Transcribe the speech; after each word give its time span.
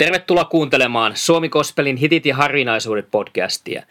Tervetuloa 0.00 0.44
kuuntelemaan 0.44 1.12
Suomi 1.16 1.48
Kospelin 1.48 1.96
hitit 1.96 2.26
ja 2.26 2.36
harvinaisuudet 2.36 3.10
podcastia. 3.10 3.82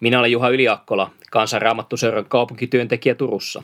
Minä 0.00 0.18
olen 0.18 0.32
Juha 0.32 0.48
Yliakkola, 0.48 1.10
kansanraamattuseuran 1.30 2.24
kaupunkityöntekijä 2.24 3.14
Turussa. 3.14 3.62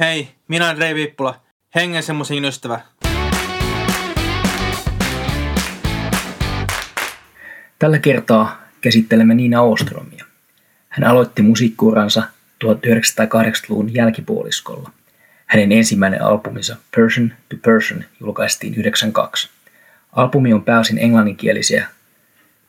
Hei, 0.00 0.28
minä 0.48 0.66
olen 0.66 0.78
Rei 0.78 0.94
Viippula, 0.94 1.40
hengen 1.74 2.02
semmoisen 2.02 2.44
ystävä. 2.44 2.80
Tällä 7.78 7.98
kertaa 7.98 8.62
käsittelemme 8.80 9.34
Niina 9.34 9.62
Ostromia. 9.62 10.29
Hän 10.90 11.10
aloitti 11.10 11.42
musiikkuuransa 11.42 12.22
1980-luvun 12.64 13.94
jälkipuoliskolla. 13.94 14.90
Hänen 15.46 15.72
ensimmäinen 15.72 16.22
albuminsa 16.22 16.76
Person 16.96 17.32
to 17.48 17.56
Person 17.62 18.04
julkaistiin 18.20 18.74
92. 18.74 19.48
Albumi 20.12 20.52
on 20.52 20.64
pääosin 20.64 20.98
englanninkielisiä 20.98 21.86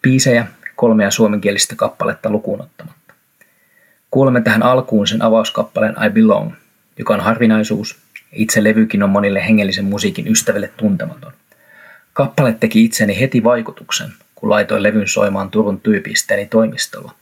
biisejä, 0.02 0.48
kolmea 0.76 1.12
suomenkielistä 1.12 1.76
kappaletta 1.76 2.30
lukuun 2.30 2.62
ottamatta. 2.62 3.14
Kuulemme 4.12 4.42
tähän 4.42 4.64
alkuun 4.64 5.08
sen 5.08 5.22
avauskappaleen 5.22 5.96
I 6.06 6.10
Belong, 6.10 6.52
joka 7.00 7.14
on 7.14 7.20
harvinaisuus. 7.20 7.98
Itse 8.32 8.64
levykin 8.64 9.04
on 9.04 9.10
monille 9.10 9.46
hengellisen 9.46 9.86
musiikin 9.86 10.28
ystäville 10.28 10.72
tuntematon. 10.78 11.34
Kappale 12.14 12.54
teki 12.54 12.86
itseni 12.86 13.20
heti 13.20 13.44
vaikutuksen, 13.44 14.10
kun 14.36 14.50
laitoin 14.50 14.84
levyn 14.84 15.08
soimaan 15.08 15.50
Turun 15.50 15.82
tyypisteeni 15.82 16.46
toimistolla. 16.46 17.16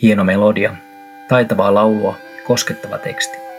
Hieno 0.00 0.24
melodia, 0.24 0.74
taitavaa 1.28 1.74
laulua, 1.74 2.14
koskettava 2.46 2.98
teksti. 2.98 3.51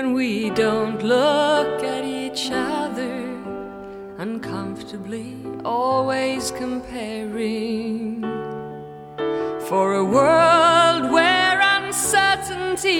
When 0.00 0.14
we 0.14 0.48
don't 0.48 1.02
look 1.02 1.84
at 1.84 2.04
each 2.06 2.50
other 2.50 3.20
uncomfortably, 4.16 5.36
always 5.62 6.50
comparing. 6.52 8.22
For 9.68 9.96
a 9.96 10.04
world 10.18 11.10
where 11.12 11.60
uncertainty 11.76 12.94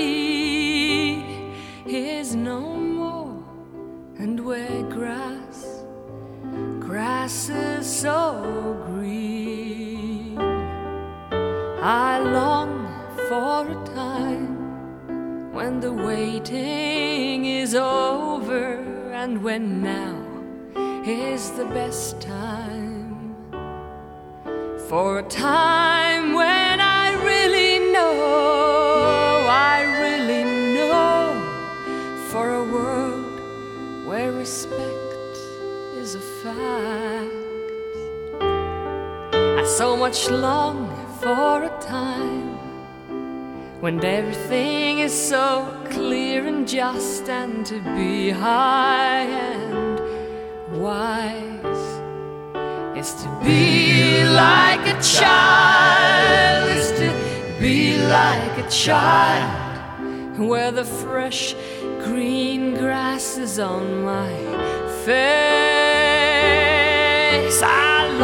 is 1.87 2.35
no 2.35 2.61
more, 2.61 3.43
and 4.19 4.45
where 4.45 4.83
grass, 4.83 5.83
grass 6.81 7.49
is 7.49 7.87
so 7.87 8.77
green. 8.89 10.39
I 11.83 12.19
long 12.19 12.73
for 13.27 13.71
a 13.71 13.85
time 13.95 14.60
when 15.53 15.81
the 15.81 15.93
waiting 15.93 17.45
is 17.45 17.75
over 17.75 18.77
and 19.13 19.43
when 19.43 19.83
now 19.83 20.17
is 21.05 21.51
the 21.53 21.65
best 21.67 22.21
time. 22.21 23.35
For 24.89 25.19
a 25.19 25.23
time 25.25 26.35
when 26.35 26.81
I 26.81 27.15
really 27.25 27.93
know, 27.93 29.47
I 29.49 29.83
really 30.01 30.45
know, 30.75 31.35
for 32.31 32.55
a 32.55 32.65
world 32.65 34.07
where 34.07 34.31
respect 34.31 35.37
is 35.97 36.15
a 36.15 36.21
fact. 36.43 37.35
I 39.61 39.65
so 39.67 39.97
much 39.97 40.31
long 40.31 40.87
for 41.21 41.65
a 41.65 41.81
time 41.81 42.60
when 43.81 44.05
everything 44.05 44.99
is 44.99 45.13
so 45.13 45.75
clear 45.87 46.47
and 46.47 46.69
just, 46.69 47.29
and 47.31 47.65
to 47.65 47.81
be 47.97 48.29
high 48.29 49.23
and 49.23 49.99
wise 50.79 51.65
is 52.95 53.15
to 53.15 53.29
be 53.43 54.23
like 54.25 54.87
a 54.87 55.01
child, 55.01 56.69
is 56.77 56.93
to 56.93 57.11
be 57.59 57.97
like 58.07 58.59
a 58.59 58.69
child, 58.69 60.39
where 60.39 60.71
the 60.71 60.85
fresh 60.85 61.55
green 62.05 62.75
grass 62.75 63.39
is 63.39 63.59
on 63.59 64.05
my 64.05 64.31
face. 65.07 65.81
I 67.63 68.15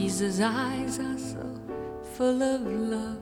Jesus' 0.00 0.40
eyes 0.40 0.98
are 0.98 1.18
so 1.18 1.44
full 2.16 2.42
of 2.42 2.62
love, 2.62 3.20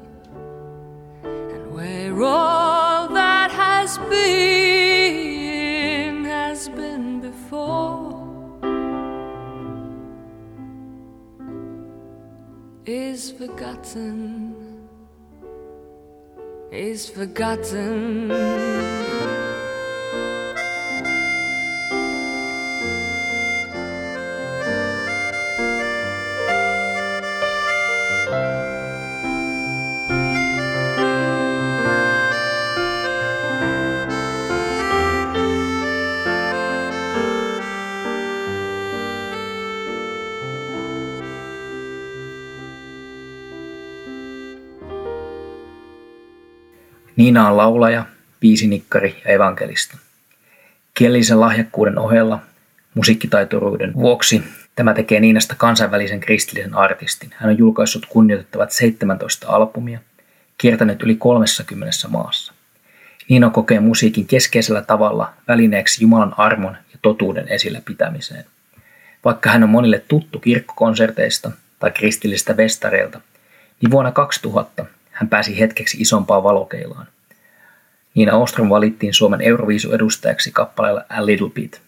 and 1.25 1.73
where 1.75 2.23
all 2.23 3.09
that 3.09 3.51
has 3.51 3.99
been 4.11 4.95
has 6.25 6.69
been 6.69 7.21
before. 7.21 8.15
Is 12.87 13.33
forgotten 13.33 14.55
is 16.71 17.09
forgotten. 17.09 18.31
Niina 47.19 47.49
on 47.49 47.57
laulaja, 47.57 48.05
biisinikkari 48.41 49.23
ja 49.25 49.31
evankelista. 49.31 49.97
Kielellisen 50.95 51.41
lahjakkuuden 51.41 51.99
ohella 51.99 52.41
musiikkitaituruuden 52.95 53.95
vuoksi 53.95 54.43
Tämä 54.77 54.95
tekee 54.95 55.21
Niinasta 55.21 55.55
kansainvälisen 55.59 56.21
kristillisen 56.21 56.75
artistin. 56.75 57.31
Hän 57.37 57.51
on 57.51 57.59
julkaissut 57.59 58.07
kunnioitettavat 58.07 58.73
17 58.73 59.49
albumia, 59.49 60.01
kiertänyt 60.59 61.03
yli 61.03 61.15
30 61.15 62.09
maassa. 62.09 62.53
Niina 63.29 63.51
kokee 63.51 63.81
musiikin 63.81 64.27
keskeisellä 64.27 64.83
tavalla 64.83 65.33
välineeksi 65.49 66.05
Jumalan 66.05 66.35
armon 66.37 66.77
ja 66.93 66.99
totuuden 67.03 67.49
esillä 67.49 67.81
pitämiseen. 67.85 68.45
Vaikka 69.25 69.51
hän 69.51 69.63
on 69.63 69.69
monille 69.69 70.05
tuttu 70.09 70.39
kirkkokonserteista 70.39 71.51
tai 71.79 71.91
kristillisistä 71.91 72.57
vestareilta, 72.57 73.21
niin 73.81 73.91
vuonna 73.91 74.13
2000 74.13 74.87
hän 75.19 75.29
pääsi 75.29 75.61
hetkeksi 75.61 76.01
isompaan 76.01 76.43
valokeilaan. 76.43 77.07
Niina 78.15 78.37
Ostrom 78.37 78.69
valittiin 78.69 79.15
Suomen 79.15 79.41
Euroviisu-edustajaksi 79.41 80.51
kappaleella 80.53 81.05
A 81.09 81.27
Little 81.27 81.51
Bit. 81.51 81.81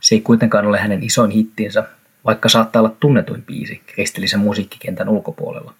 Se 0.00 0.14
ei 0.14 0.20
kuitenkaan 0.20 0.66
ole 0.66 0.78
hänen 0.78 1.02
isoin 1.02 1.30
hittinsä, 1.30 1.84
vaikka 2.24 2.48
saattaa 2.48 2.82
olla 2.82 2.96
tunnetuin 3.00 3.42
biisi 3.42 3.82
kristillisen 3.86 4.40
musiikkikentän 4.40 5.08
ulkopuolella. 5.08 5.74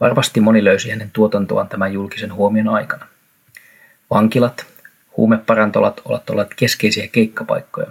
Varmasti 0.00 0.40
moni 0.40 0.64
löysi 0.64 0.90
hänen 0.90 1.10
tuotantoaan 1.12 1.68
tämän 1.68 1.92
julkisen 1.92 2.34
huomion 2.34 2.68
aikana. 2.68 3.06
Vankilat, 4.10 4.66
huumeparantolat 5.16 6.00
ovat 6.04 6.30
olleet 6.30 6.54
keskeisiä 6.56 7.08
keikkapaikkoja, 7.08 7.90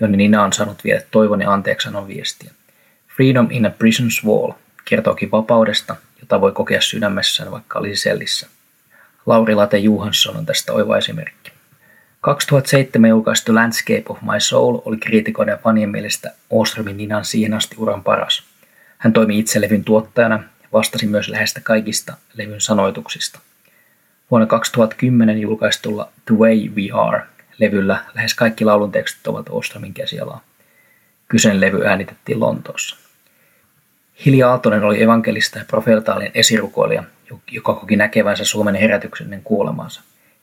jonne 0.00 0.16
Nina 0.16 0.44
on 0.44 0.52
saanut 0.52 0.84
viedä 0.84 1.02
toivon 1.10 1.40
ja 1.40 1.52
anteeksanon 1.52 2.08
viestiä. 2.08 2.50
Freedom 3.16 3.48
in 3.50 3.66
a 3.66 3.68
Prison's 3.68 4.26
Wall 4.26 4.52
kertookin 4.84 5.30
vapaudesta, 5.30 5.96
jota 6.20 6.40
voi 6.40 6.52
kokea 6.52 6.80
sydämessään 6.80 7.50
vaikka 7.50 7.78
olisi 7.78 8.02
sellissä. 8.02 8.46
Lauri 9.26 9.54
Late 9.54 9.78
Johansson 9.78 10.36
on 10.36 10.46
tästä 10.46 10.72
oiva 10.72 10.96
esimerkki. 10.96 11.52
2007 12.20 13.10
julkaistu 13.10 13.54
Landscape 13.54 14.02
of 14.08 14.22
My 14.22 14.40
Soul 14.40 14.78
oli 14.84 14.96
kriitikoiden 14.96 15.58
fanien 15.58 15.90
mielestä 15.90 16.32
Ostromin 16.50 16.96
Ninan 16.96 17.24
siihen 17.24 17.54
asti 17.54 17.76
uran 17.78 18.02
paras. 18.02 18.42
Hän 18.98 19.12
toimi 19.12 19.38
itse 19.38 19.60
levyn 19.60 19.84
tuottajana 19.84 20.34
ja 20.62 20.68
vastasi 20.72 21.06
myös 21.06 21.28
lähestä 21.28 21.60
kaikista 21.60 22.16
levyn 22.34 22.60
sanoituksista. 22.60 23.38
Vuonna 24.30 24.46
2010 24.46 25.38
julkaistulla 25.38 26.12
The 26.24 26.34
Way 26.34 26.68
We 26.74 26.88
Are 26.92 27.22
levyllä 27.58 28.04
lähes 28.14 28.34
kaikki 28.34 28.64
laulun 28.64 28.92
tekstit 28.92 29.26
ovat 29.26 29.46
Ostromin 29.50 29.94
käsialaa. 29.94 30.44
Kyseinen 31.28 31.60
levy 31.60 31.86
äänitettiin 31.86 32.40
Lontoossa. 32.40 33.05
Hilja 34.24 34.50
Aaltonen 34.50 34.84
oli 34.84 35.02
evankelista 35.02 35.58
ja 35.58 35.64
profeetaalinen 35.64 36.32
esirukoilija, 36.34 37.04
joka 37.50 37.74
koki 37.74 37.96
näkevänsä 37.96 38.44
Suomen 38.44 38.74
herätyksen 38.74 39.24
ennen 39.24 39.42
kuolemaansa. 39.42 40.02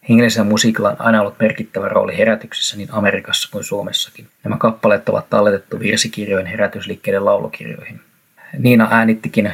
Hengellisellä 0.09 0.49
musiikilla 0.49 0.89
on 0.89 1.01
aina 1.01 1.21
ollut 1.21 1.39
merkittävä 1.39 1.87
rooli 1.87 2.17
herätyksessä 2.17 2.77
niin 2.77 2.89
Amerikassa 2.91 3.49
kuin 3.51 3.63
Suomessakin. 3.63 4.27
Nämä 4.43 4.57
kappaleet 4.57 5.09
ovat 5.09 5.29
talletettu 5.29 5.79
virsikirjojen 5.79 6.45
herätysliikkeiden 6.45 7.25
laulukirjoihin. 7.25 8.01
Niina 8.57 8.87
äänittikin 8.91 9.51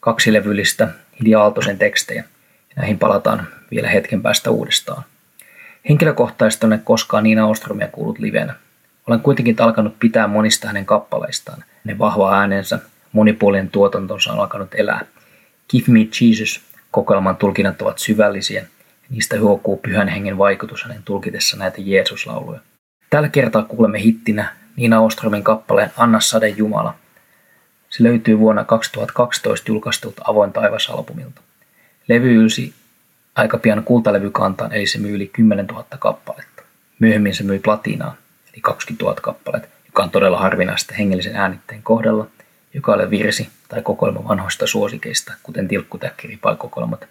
kaksi 0.00 0.32
levyllistä 0.32 0.88
Hilja 1.20 1.40
Aaltosen 1.40 1.78
tekstejä. 1.78 2.24
Näihin 2.76 2.98
palataan 2.98 3.46
vielä 3.70 3.88
hetken 3.88 4.22
päästä 4.22 4.50
uudestaan. 4.50 5.02
Henkilökohtaisesti 5.88 6.66
olen 6.66 6.80
koskaan 6.84 7.24
Niina 7.24 7.46
Ostromia 7.46 7.88
kuullut 7.88 8.18
livenä. 8.18 8.54
Olen 9.06 9.20
kuitenkin 9.20 9.56
alkanut 9.58 9.98
pitää 9.98 10.26
monista 10.26 10.66
hänen 10.66 10.86
kappaleistaan. 10.86 11.64
Ne 11.84 11.98
vahva 11.98 12.38
äänensä, 12.38 12.78
monipuolinen 13.16 13.70
tuotantonsa 13.70 14.32
on 14.32 14.40
alkanut 14.40 14.74
elää. 14.74 15.06
Give 15.70 15.84
Me 15.88 16.00
Jesus 16.00 16.60
kokoelman 16.90 17.36
tulkinnat 17.36 17.82
ovat 17.82 17.98
syvällisiä 17.98 18.66
niistä 19.10 19.40
huokuu 19.40 19.76
pyhän 19.76 20.08
hengen 20.08 20.38
vaikutus 20.38 20.82
hänen 20.84 21.02
tulkitessa 21.04 21.56
näitä 21.56 21.76
Jeesuslauluja. 21.78 22.60
Tällä 23.10 23.28
kertaa 23.28 23.62
kuulemme 23.62 24.00
hittinä 24.00 24.52
Niina 24.76 25.00
Ostromin 25.00 25.44
kappaleen 25.44 25.90
Anna 25.96 26.20
Sade 26.20 26.48
Jumala. 26.48 26.94
Se 27.90 28.02
löytyy 28.02 28.38
vuonna 28.38 28.64
2012 28.64 29.70
julkaistulta 29.70 30.22
Avoin 30.24 30.52
taivas-albumilta. 30.52 31.40
Levy 32.08 32.34
ylsi 32.34 32.74
aika 33.34 33.58
pian 33.58 33.84
kultalevykantaan, 33.84 34.72
eli 34.72 34.86
se 34.86 34.98
myy 34.98 35.14
yli 35.14 35.26
10 35.26 35.66
000 35.66 35.84
kappaletta. 35.98 36.62
Myöhemmin 36.98 37.34
se 37.34 37.44
myi 37.44 37.58
platinaa, 37.58 38.16
eli 38.52 38.60
20 38.60 39.04
000 39.04 39.20
kappaletta, 39.20 39.68
joka 39.86 40.02
on 40.02 40.10
todella 40.10 40.38
harvinaista 40.38 40.94
hengellisen 40.94 41.36
äänitteen 41.36 41.82
kohdalla, 41.82 42.26
joka 42.76 42.92
ole 42.92 43.10
virsi 43.10 43.48
tai 43.68 43.82
kokoelma 43.82 44.28
vanhoista 44.28 44.66
suosikeista, 44.66 45.32
kuten 45.42 45.68
tilkkutäkki 45.68 46.38
kokoelmat. 46.58 47.08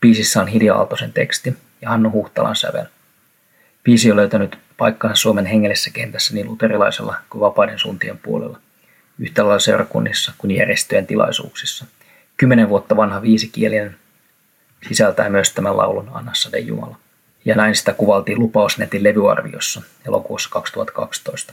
Biisissä 0.00 0.40
on 0.40 0.48
Hilja 0.48 0.74
Aaltosen 0.74 1.12
teksti 1.12 1.56
ja 1.82 1.88
Hannu 1.88 2.10
Huhtalan 2.10 2.56
sävel. 2.56 2.86
Biisi 3.84 4.10
on 4.10 4.16
löytänyt 4.16 4.58
paikkansa 4.76 5.16
Suomen 5.16 5.46
hengellisessä 5.46 5.90
kentässä 5.90 6.34
niin 6.34 6.46
luterilaisella 6.46 7.14
kuin 7.30 7.40
vapaiden 7.40 7.78
suuntien 7.78 8.18
puolella, 8.18 8.58
yhtä 9.18 9.42
lailla 9.42 9.58
seurakunnissa 9.58 10.32
kuin 10.38 10.50
järjestöjen 10.50 11.06
tilaisuuksissa. 11.06 11.84
Kymmenen 12.36 12.68
vuotta 12.68 12.96
vanha 12.96 13.22
viisikielinen 13.22 13.96
sisältää 14.88 15.30
myös 15.30 15.52
tämän 15.52 15.76
laulun 15.76 16.10
Anna 16.12 16.34
Sade 16.34 16.58
Jumala. 16.58 16.96
Ja 17.44 17.54
näin 17.54 17.74
sitä 17.74 17.92
kuvaltiin 17.92 18.38
Lupausnetin 18.38 19.02
levyarviossa 19.02 19.82
elokuussa 20.06 20.50
2012. 20.50 21.52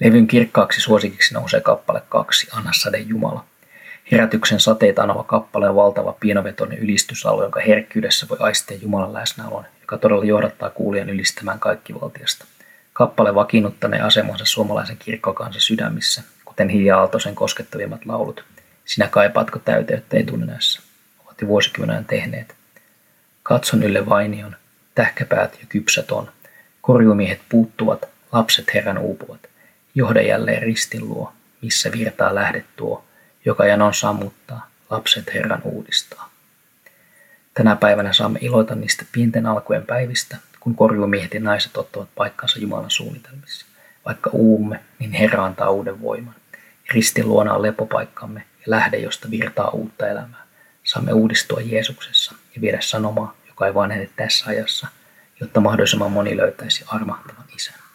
Levyn 0.00 0.26
kirkkaaksi 0.26 0.80
suosikiksi 0.80 1.34
nousee 1.34 1.60
kappale 1.60 2.02
kaksi, 2.08 2.48
Anna 2.52 2.70
Sade 2.74 2.98
Jumala. 2.98 3.44
Herätyksen 4.12 4.60
sateita 4.60 5.02
anava 5.02 5.24
kappale 5.24 5.68
on 5.68 5.76
valtava 5.76 6.16
pienovetoinen 6.20 6.78
ylistysalue, 6.78 7.44
jonka 7.44 7.60
herkkyydessä 7.60 8.26
voi 8.28 8.36
aistia 8.40 8.78
Jumalan 8.82 9.12
läsnäolon, 9.12 9.64
joka 9.80 9.98
todella 9.98 10.24
johdattaa 10.24 10.70
kuulijan 10.70 11.10
ylistämään 11.10 11.58
kaikkivaltiasta. 11.58 12.44
Kappale 12.92 13.34
vakiinnuttaneen 13.34 14.04
asemansa 14.04 14.44
suomalaisen 14.44 14.96
kirkkokansan 14.96 15.60
sydämissä, 15.60 16.22
kuten 16.44 16.68
Hilja 16.68 16.98
Aaltosen 16.98 17.34
koskettavimmat 17.34 18.06
laulut. 18.06 18.44
Sinä 18.84 19.08
kaipaatko 19.08 19.58
täyteyttä 19.58 20.16
etunenässä? 20.16 20.80
Ovat 21.26 21.40
jo 21.40 21.48
vuosikymmenen 21.48 22.04
tehneet. 22.04 22.54
Katson 23.42 23.82
ylle 23.82 24.08
vainion, 24.08 24.56
tähkäpäät 24.94 25.58
ja 25.60 25.66
kypsät 25.68 26.10
on. 26.10 26.30
Korjumiehet 26.80 27.40
puuttuvat, 27.48 28.08
lapset 28.32 28.74
herran 28.74 28.98
uupuvat. 28.98 29.40
Johda 29.96 30.20
jälleen 30.20 30.62
ristin 30.62 31.08
luo, 31.08 31.32
missä 31.62 31.92
virtaa 31.92 32.34
lähdet 32.34 32.64
tuo, 32.76 33.04
joka 33.44 33.66
janon 33.66 33.94
sammuttaa, 33.94 34.70
lapset 34.90 35.34
Herran 35.34 35.62
uudistaa. 35.64 36.30
Tänä 37.54 37.76
päivänä 37.76 38.12
saamme 38.12 38.38
iloita 38.42 38.74
niistä 38.74 39.04
pienten 39.12 39.46
alkujen 39.46 39.86
päivistä, 39.86 40.36
kun 40.60 40.74
korjumiehet 40.74 41.34
ja 41.34 41.40
naiset 41.40 41.76
ottavat 41.76 42.08
paikkansa 42.14 42.58
Jumalan 42.58 42.90
suunnitelmissa. 42.90 43.66
Vaikka 44.04 44.30
uumme, 44.32 44.80
niin 44.98 45.12
Herra 45.12 45.44
antaa 45.44 45.70
uuden 45.70 46.02
voiman. 46.02 46.34
Ristin 46.90 47.28
luona 47.28 47.54
on 47.54 47.62
lepopaikkamme 47.62 48.40
ja 48.40 48.64
lähde, 48.66 48.96
josta 48.96 49.30
virtaa 49.30 49.68
uutta 49.70 50.08
elämää. 50.08 50.42
Saamme 50.84 51.12
uudistua 51.12 51.60
Jeesuksessa 51.60 52.34
ja 52.54 52.60
viedä 52.60 52.78
sanomaa, 52.80 53.36
joka 53.48 53.66
ei 53.66 53.74
vanhene 53.74 54.10
tässä 54.16 54.46
ajassa, 54.46 54.86
jotta 55.40 55.60
mahdollisimman 55.60 56.12
moni 56.12 56.36
löytäisi 56.36 56.84
armahtavan 56.86 57.44
isän. 57.56 57.85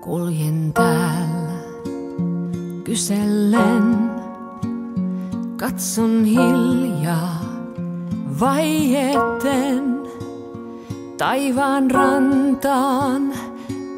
Kuljen 0.00 0.72
täällä 0.74 1.56
kysellen, 2.84 4.10
katson 5.56 6.24
hiljaa 6.24 7.40
vaieten. 8.40 9.96
Taivaan 11.18 11.90
rantaan 11.90 13.32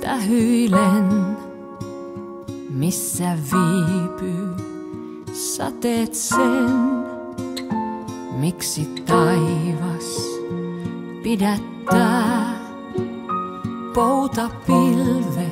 tähyilen, 0.00 1.37
missä 2.71 3.38
viipyy 3.52 4.49
sateet 5.33 6.14
sen, 6.14 7.17
miksi 8.38 8.88
taivas 9.07 10.38
pidättää 11.23 12.59
poutapilvet. 13.95 15.49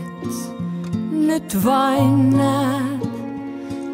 Nyt 1.11 1.64
vain 1.64 2.31
näen, 2.31 3.00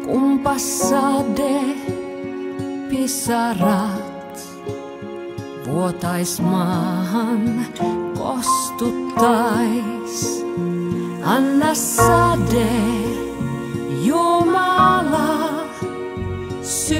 kumpa 0.05 0.57
sade 0.57 1.61
pisarat 2.89 4.39
vuotais 5.67 6.41
maahan 6.41 7.65
kostuttais. 8.17 9.63
Anna 11.23 11.75
sade, 11.75 12.69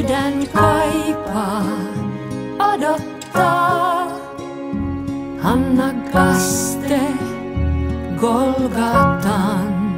sydän 0.04 0.48
kaipaa, 0.54 1.64
odottaa. 2.74 4.08
Anna 5.44 5.94
kaste 6.12 7.02
Golgatan 8.18 9.98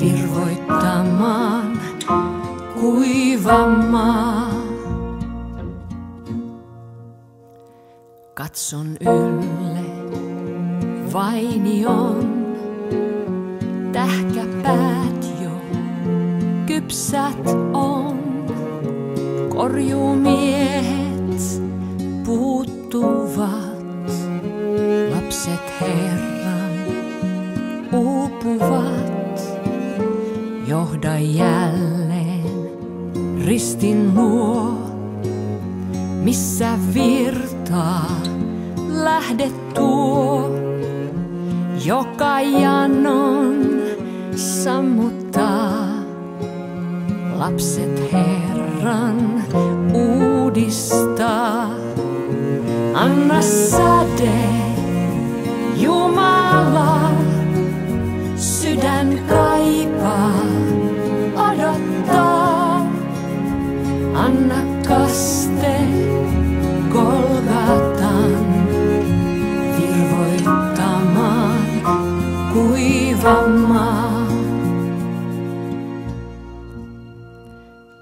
virvoittamaan 0.00 1.80
kuiva 2.80 3.66
maa. 3.66 4.50
Katson 8.34 8.96
ylle 9.00 9.84
vainion 11.12 12.50
tähkäpäät 13.92 15.24
jo 15.42 15.50
kypsät 16.66 17.46
on. 17.72 18.09
Korjumiehet 19.60 21.42
puuttuvat, 22.24 24.08
lapset 25.14 25.72
Herran 25.80 26.72
uupuvat. 27.92 29.42
Johda 30.66 31.18
jälleen 31.18 32.70
ristin 33.46 34.14
luo, 34.14 34.72
missä 36.24 36.78
virtaa 36.94 38.16
lähde 38.88 39.50
tuo, 39.74 40.50
joka 41.84 42.40
janon 42.40 43.80
sammuttaa. 44.36 45.86
Lapset 47.38 48.12
Herran 48.12 48.49
uudistaa. 49.94 51.70
Anna 52.94 53.42
sade, 53.42 54.32
Jumala, 55.76 57.10
sydän 58.36 59.18
kaipaa, 59.28 59.49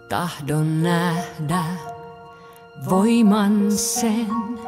Tahdon 0.09 0.83
nähdä 0.83 1.65
voiman 2.91 3.73
sen, 3.73 4.59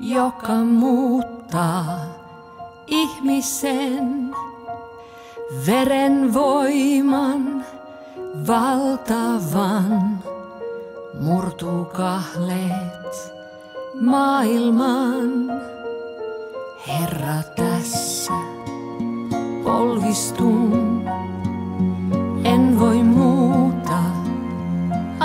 joka 0.00 0.52
muuttaa 0.52 1.98
ihmisen. 2.86 4.36
Veren 5.66 6.34
voiman 6.34 7.64
valtavan 8.46 10.18
murtuu 11.20 11.84
kahleet 11.84 13.32
maailman. 14.00 15.62
Herra 16.88 17.42
tässä 17.56 18.32
polvistun, 19.64 21.04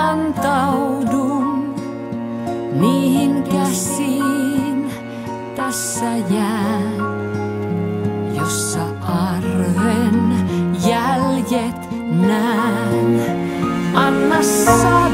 antaudun 0.08 1.74
niihin 2.80 3.42
käsiin 3.42 4.90
tässä 5.56 6.16
jään, 6.30 6.96
jossa 8.34 8.80
arven 9.02 10.32
jäljet 10.86 11.90
näen. 12.10 13.20
Anna 13.94 14.42
sade, 14.42 15.07